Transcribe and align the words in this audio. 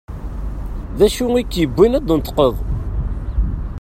D 0.97 0.99
acu 1.05 1.25
i 1.41 1.43
t-yewwin 1.51 1.97
ad 1.97 2.03
d-yenṭeq? 2.07 2.55